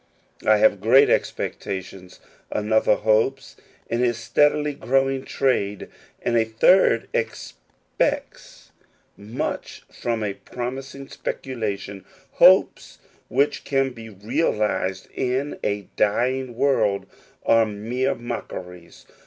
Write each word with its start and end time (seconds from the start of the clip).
I 0.47 0.57
have 0.57 0.81
great 0.81 1.11
expectations. 1.11 2.19
Another 2.51 2.95
hopes 2.95 3.55
in 3.87 3.99
his 3.99 4.17
steadily 4.17 4.73
growing 4.73 5.25
trade; 5.25 5.89
and 6.23 6.35
a 6.35 6.43
third 6.43 7.07
expects 7.13 8.71
much 9.15 9.83
fron^ 9.93 10.27
a 10.27 10.33
promising 10.33 11.07
speculation. 11.07 12.03
Hopes 12.31 12.97
which 13.27 13.63
can 13.63 13.91
be 13.91 14.09
realized 14.09 15.07
in 15.13 15.59
a 15.63 15.87
dying 15.97 16.55
world 16.55 17.05
are 17.45 17.67
mere 17.67 18.15
mockeries. 18.15 19.05